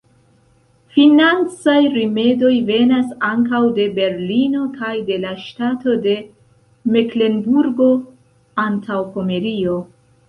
[0.93, 6.17] Financaj rimedoj venas ankaŭ de Berlino kaj de la ŝtato de
[6.97, 9.79] Meklenburgo-Antaŭpomerio.